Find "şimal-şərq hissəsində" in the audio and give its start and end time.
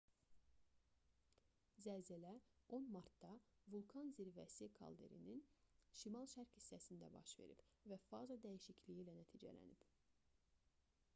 5.99-7.09